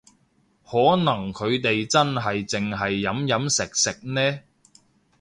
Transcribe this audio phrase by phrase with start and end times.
[0.67, 4.39] 可能佢哋真係淨係飲飲食食呢